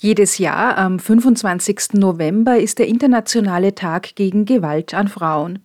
[0.00, 1.94] Jedes Jahr am 25.
[1.94, 5.58] November ist der Internationale Tag gegen Gewalt an Frauen.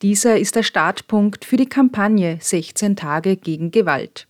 [0.00, 4.28] Dieser ist der Startpunkt für die Kampagne 16 Tage gegen Gewalt.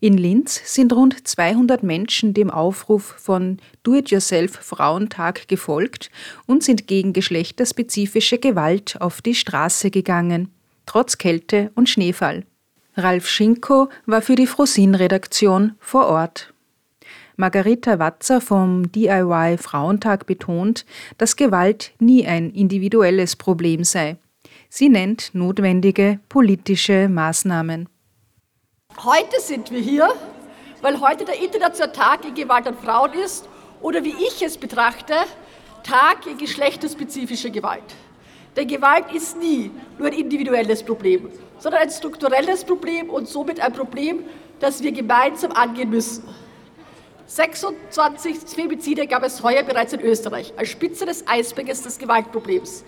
[0.00, 6.10] In Linz sind rund 200 Menschen dem Aufruf von Do-it-yourself Frauentag gefolgt
[6.46, 10.48] und sind gegen geschlechterspezifische Gewalt auf die Straße gegangen,
[10.86, 12.44] trotz Kälte und Schneefall.
[12.96, 16.49] Ralf Schinko war für die Frosin-Redaktion vor Ort.
[17.40, 20.84] Margarita Watzer vom DIY Frauentag betont,
[21.16, 24.18] dass Gewalt nie ein individuelles Problem sei.
[24.68, 27.88] Sie nennt notwendige politische Maßnahmen.
[29.02, 30.12] Heute sind wir hier,
[30.82, 33.48] weil heute der internationale Tag gegen Gewalt an Frauen ist
[33.80, 35.14] oder wie ich es betrachte,
[35.82, 37.94] Tag gegen geschlechterspezifische Gewalt.
[38.54, 43.72] Denn Gewalt ist nie nur ein individuelles Problem, sondern ein strukturelles Problem und somit ein
[43.72, 44.24] Problem,
[44.58, 46.22] das wir gemeinsam angehen müssen.
[47.30, 52.84] 26 Femizide gab es heuer bereits in Österreich, als Spitze des Eisberges des Gewaltproblems.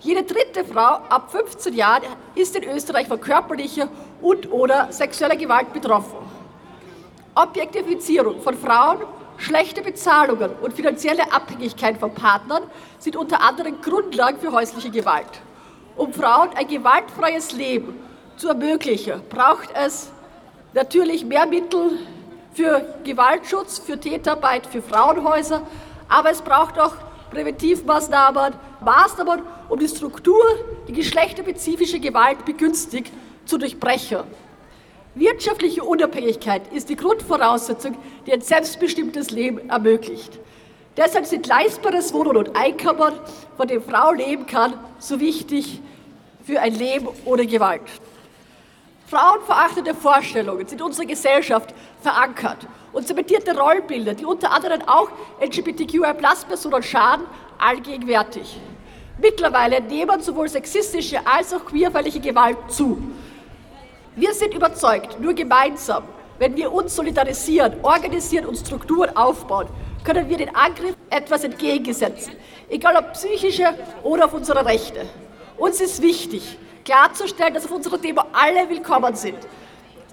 [0.00, 3.88] Jede dritte Frau ab 15 Jahren ist in Österreich von körperlicher
[4.22, 6.16] und/oder sexueller Gewalt betroffen.
[7.34, 9.00] Objektifizierung von Frauen,
[9.36, 12.62] schlechte Bezahlungen und finanzielle Abhängigkeit von Partnern
[12.98, 15.42] sind unter anderem Grundlagen für häusliche Gewalt.
[15.96, 18.00] Um Frauen ein gewaltfreies Leben
[18.38, 20.10] zu ermöglichen, braucht es
[20.72, 21.98] natürlich mehr Mittel
[22.54, 25.62] für Gewaltschutz, für Täterarbeit, für Frauenhäuser,
[26.08, 26.94] aber es braucht auch
[27.30, 30.42] Präventivmaßnahmen, Maßnahmen, um die Struktur,
[30.86, 33.12] die geschlechterspezifische Gewalt begünstigt,
[33.46, 34.20] zu durchbrechen.
[35.14, 40.38] Wirtschaftliche Unabhängigkeit ist die Grundvoraussetzung, die ein selbstbestimmtes Leben ermöglicht.
[40.96, 43.14] Deshalb sind leistbares Wohnen und Einkommen,
[43.56, 45.80] von dem Frau leben kann, so wichtig
[46.44, 47.82] für ein Leben ohne Gewalt.
[49.12, 56.82] Frauenverachtende Vorstellungen sind in unserer Gesellschaft verankert und zementierte Rollenbilder, die unter anderem auch LGBTQI-Personen
[56.82, 57.26] schaden,
[57.58, 58.58] allgegenwärtig.
[59.20, 63.02] Mittlerweile nehmen sowohl sexistische als auch queerfeindliche Gewalt zu.
[64.16, 66.04] Wir sind überzeugt, nur gemeinsam,
[66.38, 69.68] wenn wir uns solidarisieren, organisieren und Strukturen aufbauen,
[70.04, 72.32] können wir den Angriff etwas entgegensetzen,
[72.70, 73.74] egal ob psychische
[74.04, 75.04] oder auf unsere Rechte.
[75.58, 79.38] Uns ist wichtig, klarzustellen, dass auf unserer Demo alle willkommen sind,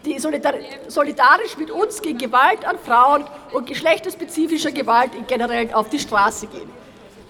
[0.06, 6.00] die solidarisch mit uns gegen Gewalt an Frauen und geschlechterspezifischer Gewalt in generell auf die
[6.00, 6.70] Straße gehen.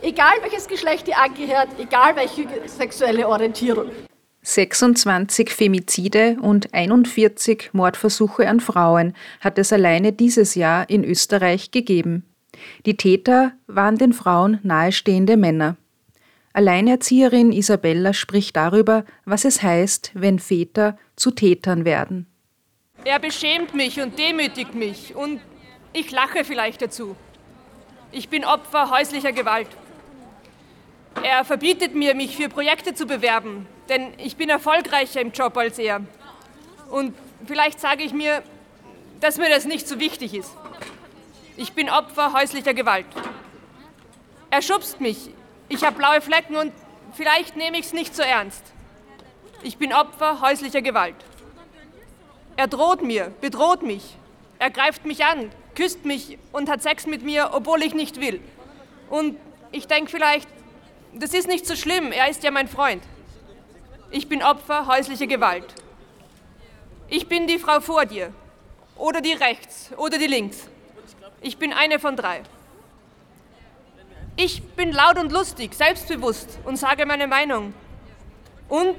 [0.01, 3.89] Egal welches Geschlecht ihr angehört, egal welche sexuelle Orientierung.
[4.41, 12.23] 26 Femizide und 41 Mordversuche an Frauen hat es alleine dieses Jahr in Österreich gegeben.
[12.85, 15.75] Die Täter waren den Frauen nahestehende Männer.
[16.53, 22.27] Alleinerzieherin Isabella spricht darüber, was es heißt, wenn Väter zu Tätern werden.
[23.05, 25.39] Er beschämt mich und demütigt mich und
[25.93, 27.15] ich lache vielleicht dazu.
[28.11, 29.69] Ich bin Opfer häuslicher Gewalt.
[31.23, 35.77] Er verbietet mir, mich für Projekte zu bewerben, denn ich bin erfolgreicher im Job als
[35.77, 36.01] er.
[36.89, 37.13] Und
[37.45, 38.43] vielleicht sage ich mir,
[39.19, 40.51] dass mir das nicht so wichtig ist.
[41.57, 43.05] Ich bin Opfer häuslicher Gewalt.
[44.49, 45.29] Er schubst mich,
[45.69, 46.73] ich habe blaue Flecken und
[47.13, 48.63] vielleicht nehme ich es nicht so ernst.
[49.61, 51.15] Ich bin Opfer häuslicher Gewalt.
[52.55, 54.17] Er droht mir, bedroht mich.
[54.57, 58.41] Er greift mich an, küsst mich und hat Sex mit mir, obwohl ich nicht will.
[59.09, 59.37] Und
[59.71, 60.49] ich denke vielleicht,
[61.13, 63.03] das ist nicht so schlimm, er ist ja mein Freund.
[64.11, 65.73] Ich bin Opfer häuslicher Gewalt.
[67.07, 68.33] Ich bin die Frau vor dir.
[68.95, 70.67] Oder die rechts oder die links.
[71.41, 72.41] Ich bin eine von drei.
[74.41, 77.73] Ich bin laut und lustig, selbstbewusst und sage meine Meinung.
[78.69, 78.95] Und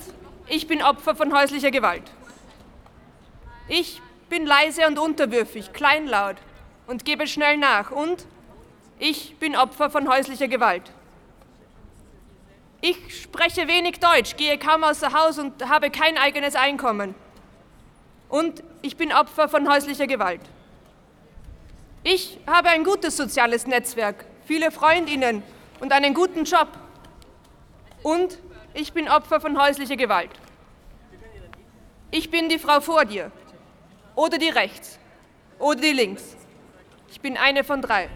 [0.48, 2.02] ich bin Opfer von häuslicher Gewalt.
[3.66, 6.36] Ich bin leise und unterwürfig, kleinlaut
[6.86, 7.90] und gebe schnell nach.
[7.90, 8.26] Und
[8.98, 10.92] ich bin Opfer von häuslicher Gewalt.
[12.82, 17.14] Ich spreche wenig Deutsch, gehe kaum außer Haus und habe kein eigenes Einkommen.
[18.28, 20.42] Und ich bin Opfer von häuslicher Gewalt.
[22.02, 25.44] Ich habe ein gutes soziales Netzwerk viele Freundinnen
[25.78, 26.66] und einen guten Job.
[28.02, 28.36] Und
[28.74, 30.32] ich bin Opfer von häuslicher Gewalt.
[32.10, 33.30] Ich bin die Frau vor dir
[34.16, 34.98] oder die rechts
[35.60, 36.34] oder die links.
[37.12, 38.08] Ich bin eine von drei.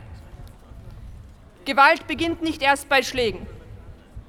[1.66, 3.46] Gewalt beginnt nicht erst bei Schlägen.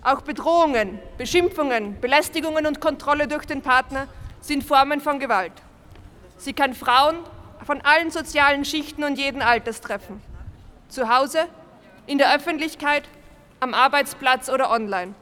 [0.03, 4.07] Auch Bedrohungen, Beschimpfungen, Belästigungen und Kontrolle durch den Partner
[4.41, 5.53] sind Formen von Gewalt.
[6.37, 7.17] Sie kann Frauen
[7.65, 10.21] von allen sozialen Schichten und jeden Alters treffen.
[10.87, 11.47] Zu Hause,
[12.07, 13.03] in der Öffentlichkeit,
[13.59, 15.15] am Arbeitsplatz oder online.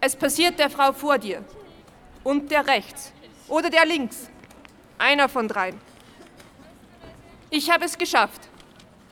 [0.00, 1.44] Es passiert der Frau vor dir
[2.24, 3.12] und der rechts
[3.48, 4.28] oder der links,
[4.98, 5.80] einer von dreien.
[7.50, 8.48] Ich habe es geschafft.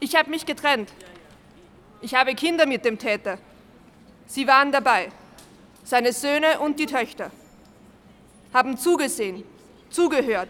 [0.00, 0.90] Ich habe mich getrennt.
[2.00, 3.38] Ich habe Kinder mit dem Täter.
[4.26, 5.10] Sie waren dabei,
[5.84, 7.30] seine Söhne und die Töchter,
[8.54, 9.44] haben zugesehen,
[9.90, 10.48] zugehört.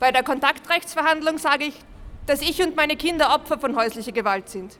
[0.00, 1.74] Bei der Kontaktrechtsverhandlung sage ich,
[2.28, 4.76] dass ich und meine Kinder Opfer von häuslicher Gewalt sind.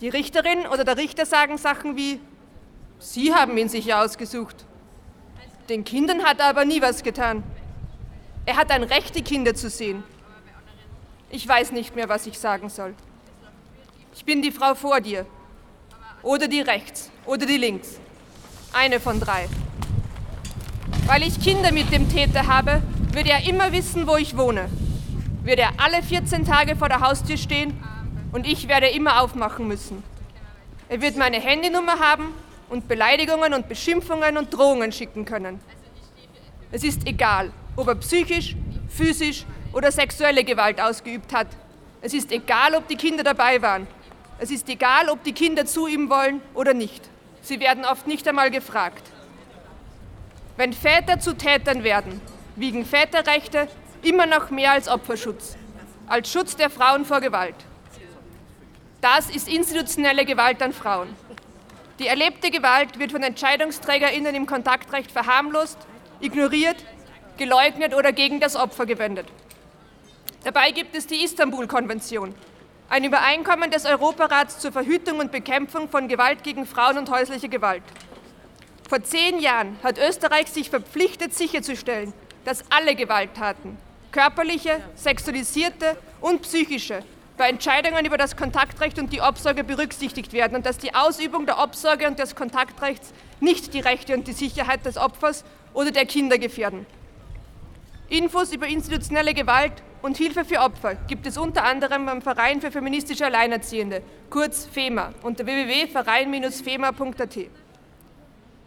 [0.00, 2.18] Die Richterin oder der Richter sagen Sachen wie,
[2.98, 4.66] Sie haben ihn sicher ausgesucht.
[5.68, 7.44] Den Kindern hat er aber nie was getan.
[8.44, 10.02] Er hat ein Recht, die Kinder zu sehen.
[11.30, 12.94] Ich weiß nicht mehr, was ich sagen soll.
[14.12, 15.26] Ich bin die Frau vor dir.
[16.22, 17.10] Oder die rechts.
[17.24, 18.00] Oder die links.
[18.72, 19.48] Eine von drei.
[21.06, 24.68] Weil ich Kinder mit dem Täter habe, wird er immer wissen, wo ich wohne.
[25.42, 27.82] Wird er alle 14 Tage vor der Haustür stehen
[28.32, 30.02] und ich werde immer aufmachen müssen.
[30.88, 32.34] Er wird meine Handynummer haben
[32.68, 35.60] und Beleidigungen und Beschimpfungen und Drohungen schicken können.
[36.70, 38.54] Es ist egal, ob er psychisch,
[38.88, 41.48] physisch oder sexuelle Gewalt ausgeübt hat.
[42.02, 43.86] Es ist egal, ob die Kinder dabei waren.
[44.38, 47.08] Es ist egal, ob die Kinder zu ihm wollen oder nicht.
[47.42, 49.02] Sie werden oft nicht einmal gefragt.
[50.56, 52.20] Wenn Väter zu Tätern werden,
[52.56, 53.68] wiegen Väterrechte
[54.04, 55.56] immer noch mehr als Opferschutz,
[56.06, 57.54] als Schutz der Frauen vor Gewalt.
[59.00, 61.08] Das ist institutionelle Gewalt an Frauen.
[61.98, 65.78] Die erlebte Gewalt wird von EntscheidungsträgerInnen im Kontaktrecht verharmlost,
[66.20, 66.76] ignoriert,
[67.36, 69.26] geleugnet oder gegen das Opfer gewendet.
[70.44, 72.34] Dabei gibt es die Istanbul-Konvention,
[72.88, 77.82] ein Übereinkommen des Europarats zur Verhütung und Bekämpfung von Gewalt gegen Frauen und häusliche Gewalt.
[78.88, 82.12] Vor zehn Jahren hat Österreich sich verpflichtet, sicherzustellen,
[82.44, 83.78] dass alle Gewalttaten,
[84.12, 87.02] körperliche, sexualisierte und psychische,
[87.36, 91.58] bei Entscheidungen über das Kontaktrecht und die Obsorge berücksichtigt werden und dass die Ausübung der
[91.58, 96.38] Obsorge und des Kontaktrechts nicht die Rechte und die Sicherheit des Opfers oder der Kinder
[96.38, 96.84] gefährden.
[98.10, 99.72] Infos über institutionelle Gewalt
[100.02, 105.14] und Hilfe für Opfer gibt es unter anderem beim Verein für feministische Alleinerziehende, kurz FEMA,
[105.22, 107.38] unter www.verein-fema.at.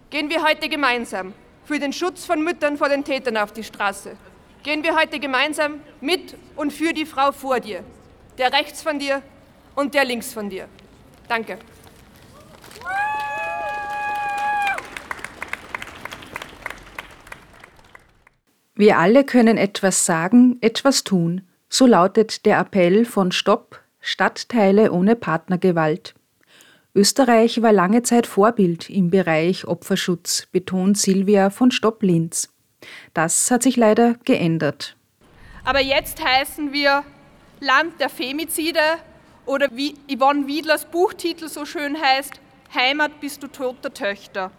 [0.10, 1.34] Gehen wir heute gemeinsam
[1.66, 4.16] für den Schutz von Müttern vor den Tätern auf die Straße.
[4.64, 7.84] Gehen wir heute gemeinsam mit und für die Frau vor dir,
[8.38, 9.22] der rechts von dir
[9.76, 10.70] und der links von dir.
[11.28, 11.58] Danke.
[18.76, 21.42] Wir alle können etwas sagen, etwas tun.
[21.68, 26.14] So lautet der Appell von Stopp Stadtteile ohne Partnergewalt.
[26.96, 32.53] Österreich war lange Zeit Vorbild im Bereich Opferschutz, betont Silvia von Stopp Linz.
[33.14, 34.96] Das hat sich leider geändert.
[35.66, 37.04] Aber jetzt heißen wir
[37.60, 38.82] Land der Femizide
[39.46, 42.34] oder wie Yvonne Wiedlers Buchtitel so schön heißt,
[42.74, 44.52] Heimat bist du toter Töchter.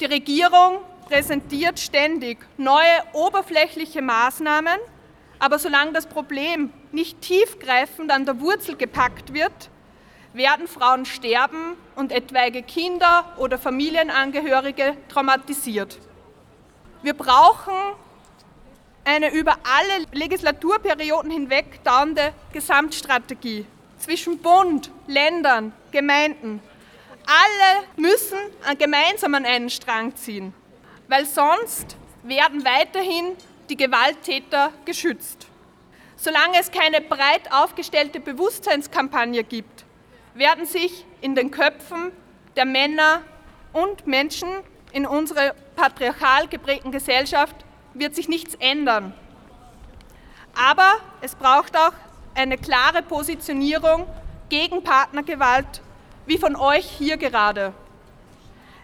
[0.00, 0.78] Die Regierung
[1.08, 4.78] präsentiert ständig neue oberflächliche Maßnahmen,
[5.38, 9.70] aber solange das Problem nicht tiefgreifend an der Wurzel gepackt wird,
[10.32, 15.98] werden Frauen sterben und etwaige Kinder oder Familienangehörige traumatisiert.
[17.02, 17.74] Wir brauchen
[19.04, 23.64] eine über alle Legislaturperioden hinweg dauernde Gesamtstrategie
[23.98, 26.60] zwischen Bund, Ländern, Gemeinden.
[27.24, 28.38] Alle müssen
[28.78, 30.52] gemeinsam an einen Strang ziehen,
[31.06, 33.36] weil sonst werden weiterhin
[33.70, 35.46] die Gewalttäter geschützt.
[36.16, 39.84] Solange es keine breit aufgestellte Bewusstseinskampagne gibt,
[40.34, 42.10] werden sich in den Köpfen
[42.56, 43.22] der Männer
[43.72, 44.48] und Menschen
[44.92, 47.56] in unserer patriarchal geprägten Gesellschaft
[47.94, 49.12] wird sich nichts ändern.
[50.54, 51.92] Aber es braucht auch
[52.34, 54.06] eine klare Positionierung
[54.48, 55.82] gegen Partnergewalt,
[56.26, 57.72] wie von euch hier gerade.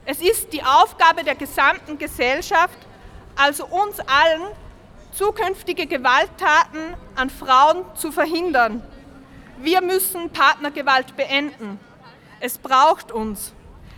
[0.04, 2.78] Es ist die Aufgabe der gesamten Gesellschaft,
[3.36, 4.42] also uns allen,
[5.12, 8.82] zukünftige Gewalttaten an Frauen zu verhindern.
[9.58, 11.78] Wir müssen Partnergewalt beenden.
[12.40, 13.54] Es braucht uns.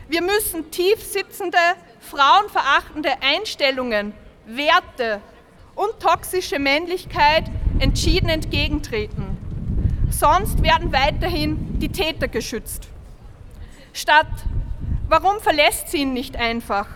[0.09, 1.59] Wir müssen tief sitzende,
[2.07, 4.15] frauenverachtende Einstellungen
[4.47, 5.21] Werte
[5.75, 7.45] und toxische Männlichkeit
[7.81, 9.37] entschieden entgegentreten.
[10.11, 12.89] Sonst werden weiterhin die Täter geschützt.
[13.93, 14.27] Statt
[15.09, 16.87] warum verlässt sie ihn nicht einfach,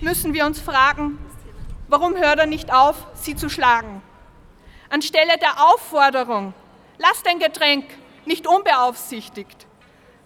[0.00, 1.18] müssen wir uns fragen,
[1.88, 4.02] warum hört er nicht auf, sie zu schlagen?
[4.90, 6.54] Anstelle der Aufforderung,
[6.98, 7.84] lass dein Getränk
[8.24, 9.66] nicht unbeaufsichtigt,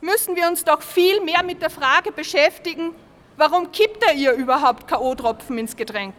[0.00, 2.94] müssen wir uns doch viel mehr mit der Frage beschäftigen,
[3.40, 6.14] warum kippt er ihr überhaupt K.O.-Tropfen ins Getränk?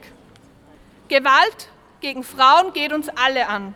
[1.08, 3.76] Gewalt gegen Frauen geht uns alle an.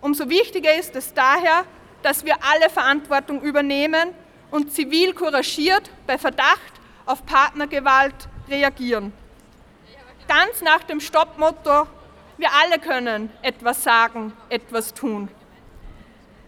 [0.00, 1.64] Umso wichtiger ist es daher,
[2.02, 4.08] dass wir alle Verantwortung übernehmen
[4.50, 6.72] und zivil couragiert bei Verdacht
[7.06, 9.12] auf Partnergewalt reagieren.
[10.26, 11.86] Ganz nach dem Stoppmotto,
[12.36, 15.28] wir alle können etwas sagen, etwas tun.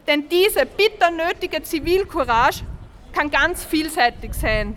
[0.08, 2.64] Denn diese bitter nötige Zivilcourage
[3.12, 4.76] kann ganz vielseitig sein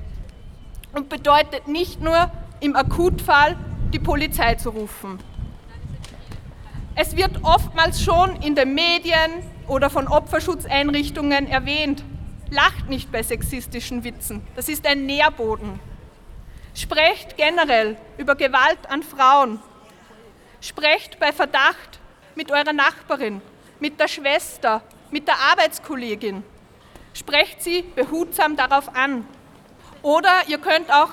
[0.93, 3.55] und bedeutet nicht nur im Akutfall
[3.93, 5.19] die Polizei zu rufen.
[6.95, 9.31] Es wird oftmals schon in den Medien
[9.67, 12.03] oder von Opferschutzeinrichtungen erwähnt.
[12.49, 14.41] Lacht nicht bei sexistischen Witzen.
[14.55, 15.79] Das ist ein Nährboden.
[16.73, 19.59] Sprecht generell über Gewalt an Frauen.
[20.59, 21.99] Sprecht bei Verdacht
[22.35, 23.41] mit eurer Nachbarin,
[23.79, 26.43] mit der Schwester, mit der Arbeitskollegin.
[27.13, 29.27] Sprecht sie behutsam darauf an.
[30.07, 31.09] Oder ihr könnt auch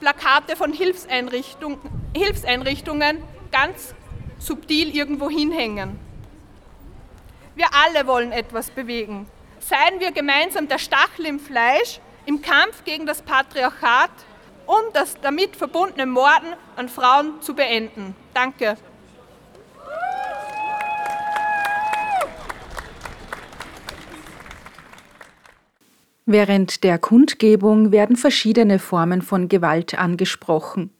[0.00, 1.78] Plakate von Hilfseinrichtung,
[2.12, 3.22] Hilfseinrichtungen
[3.52, 3.94] ganz
[4.40, 5.96] subtil irgendwo hinhängen.
[7.54, 9.28] Wir alle wollen etwas bewegen.
[9.60, 14.10] Seien wir gemeinsam der Stachel im Fleisch im Kampf gegen das Patriarchat,
[14.66, 18.16] um das damit verbundene Morden an Frauen zu beenden.
[18.34, 18.76] Danke.
[26.24, 30.90] Während der Kundgebung werden verschiedene Formen von Gewalt angesprochen.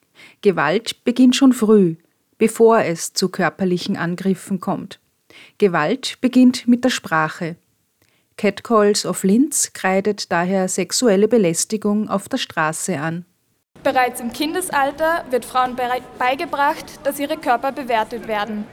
[0.40, 1.96] Gewalt beginnt schon früh,
[2.38, 4.98] bevor es zu körperlichen Angriffen kommt.
[5.58, 7.56] Gewalt beginnt mit der Sprache.
[8.36, 13.24] Catcalls of Linz kreidet daher sexuelle Belästigung auf der Straße an.
[13.84, 15.76] Bereits im Kindesalter wird Frauen
[16.18, 18.64] beigebracht, dass ihre Körper bewertet werden.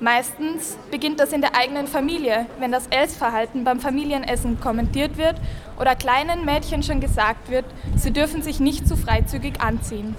[0.00, 5.36] Meistens beginnt das in der eigenen Familie, wenn das Essverhalten beim Familienessen kommentiert wird
[5.78, 7.64] oder kleinen Mädchen schon gesagt wird,
[7.96, 10.14] sie dürfen sich nicht zu freizügig anziehen.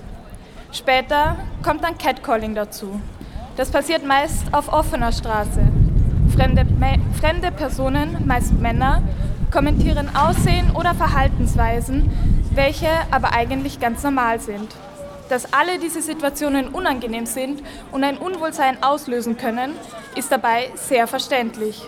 [0.71, 3.01] Später kommt dann Catcalling dazu.
[3.57, 5.61] Das passiert meist auf offener Straße.
[6.35, 6.65] Fremde,
[7.19, 9.01] fremde Personen, meist Männer,
[9.51, 12.09] kommentieren Aussehen oder Verhaltensweisen,
[12.53, 14.75] welche aber eigentlich ganz normal sind.
[15.27, 17.61] Dass alle diese Situationen unangenehm sind
[17.91, 19.73] und ein Unwohlsein auslösen können,
[20.15, 21.83] ist dabei sehr verständlich.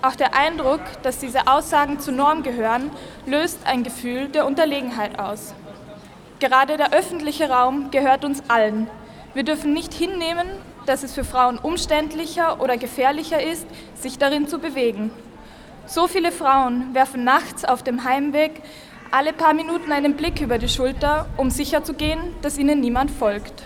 [0.00, 2.90] Auch der Eindruck, dass diese Aussagen zur Norm gehören,
[3.26, 5.54] löst ein Gefühl der Unterlegenheit aus.
[6.38, 8.88] Gerade der öffentliche Raum gehört uns allen.
[9.34, 10.46] Wir dürfen nicht hinnehmen,
[10.86, 15.10] dass es für Frauen umständlicher oder gefährlicher ist, sich darin zu bewegen.
[15.86, 18.62] So viele Frauen werfen nachts auf dem Heimweg
[19.10, 23.64] alle paar Minuten einen Blick über die Schulter, um sicherzugehen, dass ihnen niemand folgt.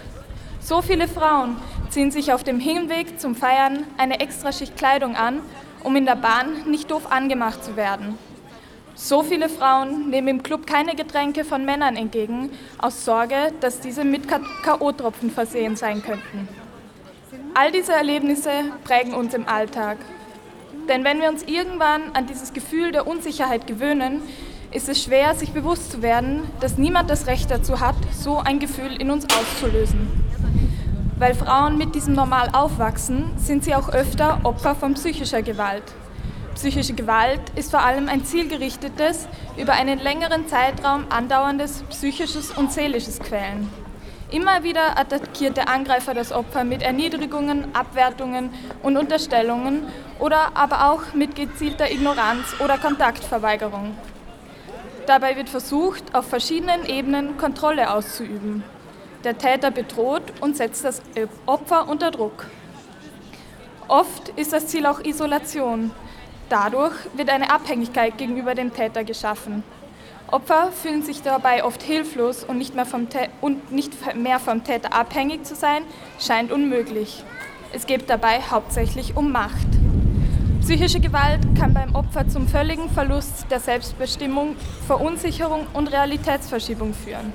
[0.60, 1.56] So viele Frauen
[1.90, 5.40] ziehen sich auf dem Hinweg zum Feiern eine Extraschicht Kleidung an,
[5.84, 8.18] um in der Bahn nicht doof angemacht zu werden.
[8.94, 14.04] So viele Frauen nehmen im Club keine Getränke von Männern entgegen, aus Sorge, dass diese
[14.04, 16.48] mit K.O.-Tropfen versehen sein könnten.
[17.54, 18.50] All diese Erlebnisse
[18.84, 19.98] prägen uns im Alltag.
[20.88, 24.22] Denn wenn wir uns irgendwann an dieses Gefühl der Unsicherheit gewöhnen,
[24.72, 28.58] ist es schwer, sich bewusst zu werden, dass niemand das Recht dazu hat, so ein
[28.58, 30.08] Gefühl in uns auszulösen.
[31.22, 35.84] Weil Frauen mit diesem Normal aufwachsen, sind sie auch öfter Opfer von psychischer Gewalt.
[36.56, 43.20] Psychische Gewalt ist vor allem ein zielgerichtetes, über einen längeren Zeitraum andauerndes psychisches und seelisches
[43.20, 43.70] Quälen.
[44.32, 48.50] Immer wieder attackiert der Angreifer das Opfer mit Erniedrigungen, Abwertungen
[48.82, 49.84] und Unterstellungen
[50.18, 53.96] oder aber auch mit gezielter Ignoranz oder Kontaktverweigerung.
[55.06, 58.64] Dabei wird versucht, auf verschiedenen Ebenen Kontrolle auszuüben.
[59.24, 61.00] Der Täter bedroht und setzt das
[61.46, 62.46] Opfer unter Druck.
[63.86, 65.92] Oft ist das Ziel auch Isolation.
[66.48, 69.62] Dadurch wird eine Abhängigkeit gegenüber dem Täter geschaffen.
[70.26, 73.06] Opfer fühlen sich dabei oft hilflos und nicht mehr vom,
[73.40, 75.82] und nicht mehr vom Täter abhängig zu sein,
[76.18, 77.22] scheint unmöglich.
[77.72, 79.68] Es geht dabei hauptsächlich um Macht.
[80.62, 87.32] Psychische Gewalt kann beim Opfer zum völligen Verlust der Selbstbestimmung, Verunsicherung und Realitätsverschiebung führen.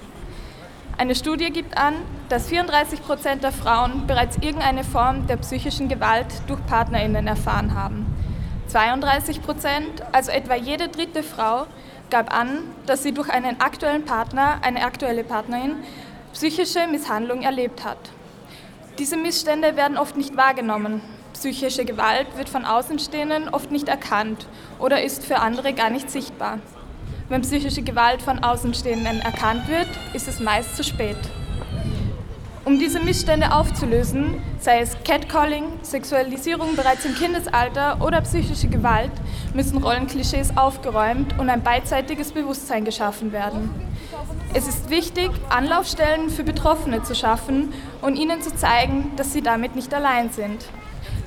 [0.96, 1.96] Eine Studie gibt an,
[2.30, 8.06] dass 34 Prozent der Frauen bereits irgendeine Form der psychischen Gewalt durch PartnerInnen erfahren haben.
[8.68, 11.66] 32 Prozent, also etwa jede dritte Frau,
[12.10, 15.78] gab an, dass sie durch einen aktuellen Partner, eine aktuelle Partnerin,
[16.34, 17.98] psychische Misshandlung erlebt hat.
[19.00, 21.02] Diese Missstände werden oft nicht wahrgenommen,
[21.40, 24.48] Psychische Gewalt wird von Außenstehenden oft nicht erkannt
[24.80, 26.58] oder ist für andere gar nicht sichtbar.
[27.30, 31.18] Wenn psychische Gewalt von Außenstehenden erkannt wird, ist es meist zu spät.
[32.64, 39.12] Um diese Missstände aufzulösen, sei es Catcalling, Sexualisierung bereits im Kindesalter oder psychische Gewalt,
[39.54, 43.70] müssen Rollenklischees aufgeräumt und ein beidseitiges Bewusstsein geschaffen werden.
[44.54, 49.76] Es ist wichtig, Anlaufstellen für Betroffene zu schaffen und ihnen zu zeigen, dass sie damit
[49.76, 50.66] nicht allein sind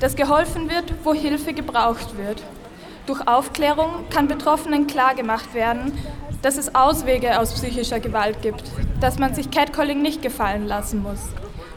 [0.00, 2.42] dass geholfen wird, wo Hilfe gebraucht wird.
[3.10, 5.98] Durch Aufklärung kann Betroffenen klargemacht werden,
[6.42, 8.62] dass es Auswege aus psychischer Gewalt gibt,
[9.00, 11.18] dass man sich Catcalling nicht gefallen lassen muss.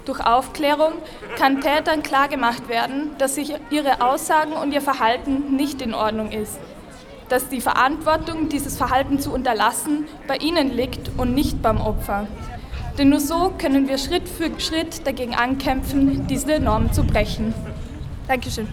[0.05, 0.91] Durch Aufklärung
[1.35, 6.59] kann Tätern klargemacht werden, dass sich ihre Aussagen und ihr Verhalten nicht in Ordnung ist,
[7.29, 12.27] dass die Verantwortung, dieses Verhalten zu unterlassen, bei ihnen liegt und nicht beim Opfer.
[12.99, 17.55] Denn nur so können wir Schritt für Schritt dagegen ankämpfen, diese Norm zu brechen.
[18.27, 18.67] Dankeschön.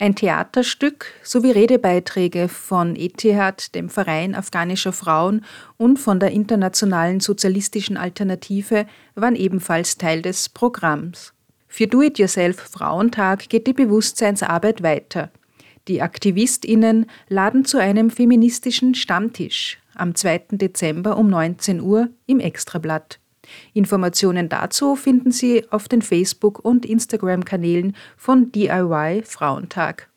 [0.00, 5.44] Ein Theaterstück sowie Redebeiträge von ETHAD, dem Verein afghanischer Frauen
[5.76, 8.86] und von der Internationalen Sozialistischen Alternative
[9.16, 11.32] waren ebenfalls Teil des Programms.
[11.66, 15.32] Für Do-it-yourself Frauentag geht die Bewusstseinsarbeit weiter.
[15.88, 20.42] Die AktivistInnen laden zu einem feministischen Stammtisch am 2.
[20.52, 23.18] Dezember um 19 Uhr im Extrablatt.
[23.72, 30.07] Informationen dazu finden Sie auf den Facebook- und Instagram-Kanälen von DIY Frauentag.